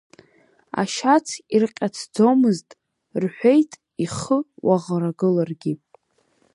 Ашьац 0.81 1.27
ирҟьацӡомызт,— 1.55 2.69
рҳәеит, 3.21 3.71
ихы 4.03 4.37
уаӷрагыларгьы… 4.65 5.73